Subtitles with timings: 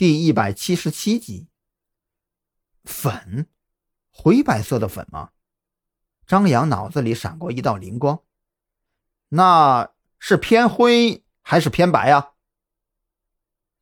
[0.00, 1.48] 第一百七十七集。
[2.84, 3.46] 粉，
[4.10, 5.32] 灰白色的粉吗？
[6.26, 8.22] 张扬脑子里闪过一道灵光，
[9.28, 12.32] 那是偏灰还是偏白啊？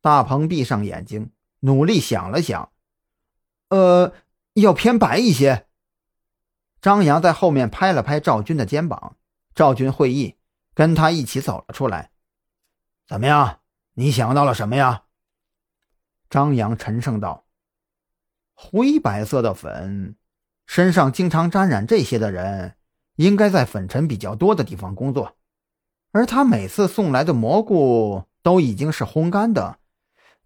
[0.01, 2.73] 大鹏闭上眼睛，努力想了想，
[3.69, 4.13] 呃，
[4.55, 5.69] 要偏白一些。
[6.81, 9.15] 张扬在后面拍了拍赵军的肩膀，
[9.55, 10.35] 赵军会意，
[10.73, 12.11] 跟他一起走了出来。
[13.07, 13.61] 怎么样？
[13.93, 15.05] 你想到了什么呀？
[16.29, 17.45] 张扬沉声道
[18.53, 20.15] ：“灰白色的粉，
[20.65, 22.75] 身上经常沾染这些的人，
[23.15, 25.37] 应该在粉尘比较多的地方工作。
[26.11, 29.79] 而他每次送来的蘑菇都已经是烘干的，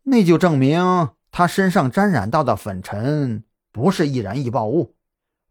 [0.03, 4.95] 那就证明他身上沾染到的粉尘不是易燃易爆物。”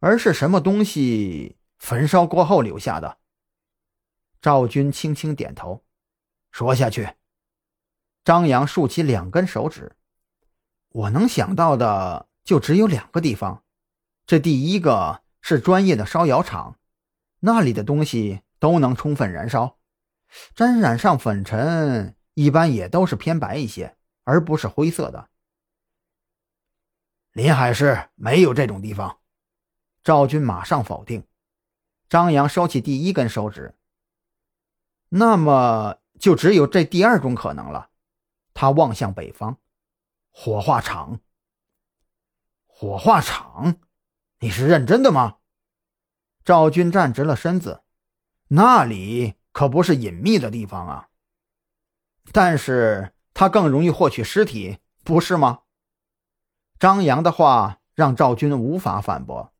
[0.05, 3.19] 而是什么东西焚烧过后留下的？
[4.41, 5.85] 赵军轻轻点头，
[6.51, 7.09] 说下去。
[8.25, 9.95] 张扬竖起两根手指，
[10.93, 13.65] 我能想到的就只有两个地方。
[14.27, 16.79] 这第一个是专业的烧窑厂，
[17.41, 19.79] 那里的东西都能充分燃烧，
[20.55, 25.29] 沾染上粉尘一般也都是偏白一些，而不是灰色的。
[27.33, 29.19] 临海市没有这种地方。
[30.05, 31.25] 赵军马上否定，
[32.09, 33.75] 张扬收起第一根手指。
[35.09, 37.91] 那么就只有这第二种可能了。
[38.53, 39.59] 他望向北方，
[40.33, 41.21] 火化场。
[42.67, 43.77] 火化场，
[44.41, 45.37] 你是认真的吗？
[46.45, 47.85] 赵军站直了身子，
[48.49, 51.09] 那里可不是隐秘的地方啊。
[52.33, 55.61] 但是他更容易获取尸体，不是吗？
[56.81, 59.53] 张扬的话让赵军无法反驳。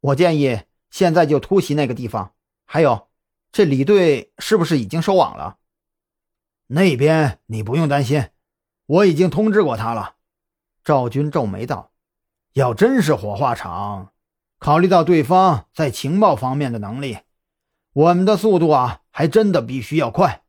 [0.00, 2.34] 我建议现在就突袭那个地方。
[2.64, 3.10] 还有，
[3.52, 5.58] 这李队是不是已经收网了？
[6.68, 8.30] 那边你不用担心，
[8.90, 10.16] 我已经通知过他了。
[10.82, 11.92] 赵军皱眉道
[12.54, 14.10] ：“要真是火化场，
[14.58, 17.18] 考虑到对方在情报方面的能力，
[17.92, 20.42] 我们的速度啊，还真的必须要快。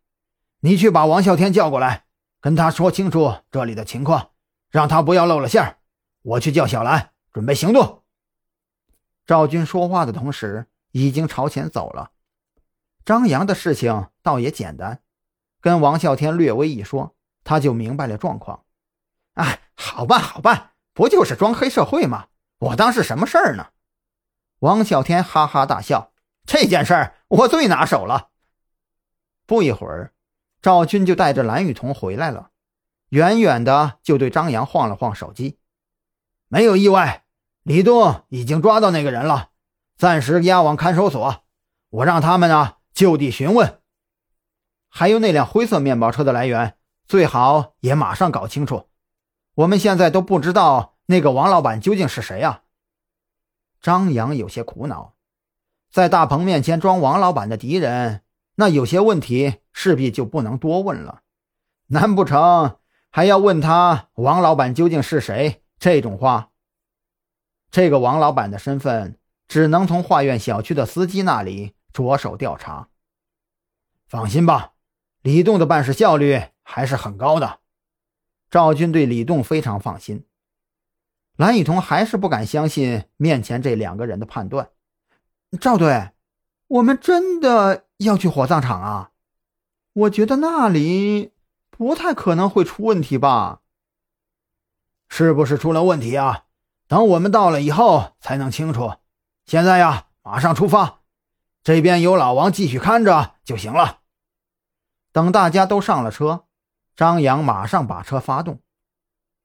[0.61, 2.05] 你去把王啸天叫过来，
[2.39, 4.31] 跟他说清楚这里的情况，
[4.71, 5.77] 让他不要露了馅儿。
[6.23, 8.01] 我去叫小兰，准备行动。”
[9.27, 12.09] 赵军说话的同时，已经朝前走了。
[13.05, 15.03] 张扬的事情倒也简单，
[15.59, 18.63] 跟王啸天略微一说，他就明白了状况。
[19.33, 22.27] 哎，好办好办，不就是装黑社会吗？
[22.59, 23.67] 我当是什么事儿呢？
[24.59, 26.11] 王小天哈哈大笑，
[26.45, 28.29] 这件事儿我最拿手了。
[29.47, 30.13] 不一会儿，
[30.61, 32.51] 赵军就带着蓝雨桐回来了，
[33.09, 35.57] 远远的就对张扬晃了晃手机，
[36.47, 37.25] 没有意外。
[37.63, 39.49] 李栋已经抓到那个人了，
[39.95, 41.43] 暂时押往看守所。
[41.89, 43.81] 我让他们呢就地询问，
[44.87, 46.77] 还有那辆灰色面包车的来源，
[47.11, 48.87] 最好也马上搞清楚。
[49.55, 52.63] 我们现在都不知道那个王老板究竟是谁啊！
[53.81, 55.15] 张扬有些苦恼，
[55.91, 58.21] 在大鹏面前装王老板的敌人，
[58.55, 61.23] 那有些问题势必就不能多问了。
[61.87, 62.77] 难不成
[63.09, 65.63] 还要问他王老板究竟是谁？
[65.77, 66.51] 这种话。
[67.69, 69.19] 这个王老板的身份
[69.49, 72.87] 只能从画院小区的司机那里着手调查。
[74.07, 74.71] 放心吧，
[75.21, 77.59] 李栋的办事效率还是很高的。
[78.49, 80.25] 赵军对李栋非常放心。
[81.35, 84.69] 蓝雨桐还是不敢相信面前这两个人的判断。
[85.59, 86.11] 赵队，
[86.67, 89.11] 我们真的要去火葬场啊？
[89.91, 91.33] 我觉得那里
[91.69, 93.59] 不太可能会出问题吧？
[95.09, 96.45] 是不是出了问题啊？
[96.87, 98.93] 等我们到了以后才能清楚。
[99.45, 101.01] 现在呀，马上出发，
[101.63, 103.99] 这边有老王继续看着就行了。
[105.11, 106.45] 等大家都上了车，
[107.01, 108.61] 张扬马上把车发动。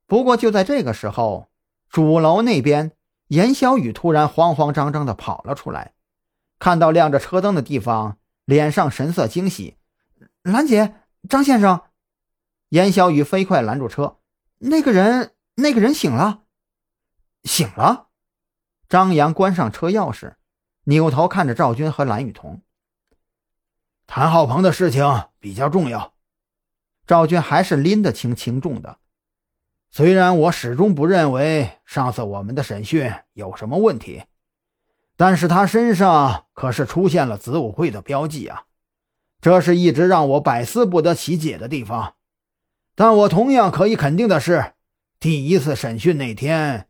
[0.06, 1.48] 不过就在这个时候，
[1.88, 2.92] 主楼那边，
[3.28, 5.94] 严小雨突然慌慌张张地跑了出来，
[6.58, 9.78] 看到亮着车灯的地方，脸上神色惊喜
[10.44, 10.96] ：“兰姐，
[11.30, 11.80] 张先生！”
[12.68, 14.18] 严小雨飞快拦住车
[14.60, 16.42] ：“那个人，那个人醒了。”
[17.44, 18.08] 醒了，
[18.86, 20.34] 张扬关上车钥匙，
[20.84, 22.60] 扭头看着赵军和蓝雨桐。
[24.06, 26.12] 谭浩鹏的事情比较重要，
[27.06, 28.98] 赵军还是拎得清轻重的。
[29.90, 34.24] 虽然我始终不认为上次我们的审讯有什么问题，
[35.16, 38.64] 但是他身上可是出现了子午会的标记啊，
[39.40, 42.14] 这是一直让我百思不得其解的地方。
[42.94, 44.72] 但我同样可以肯定的是，
[45.20, 46.88] 第一次审讯那天。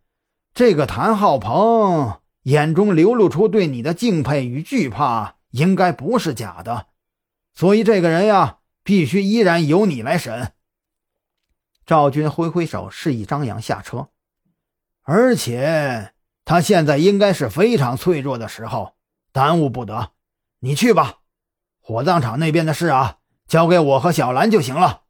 [0.55, 6.87] 这个谭浩鹏眼中流露出对你的敬佩与惧怕，应该不是假的，
[7.55, 10.53] 所以这个人呀，必须依然由你来审。
[11.85, 14.11] 赵军挥挥手示意张扬下车。
[15.03, 16.13] 而且
[16.45, 18.95] 他现在应该是非常脆弱的时候，
[19.33, 20.13] 耽误不得。
[20.61, 21.19] 你去吧，
[21.81, 23.19] 火葬场那边的事啊，
[23.49, 25.03] 交给我和小兰就行了。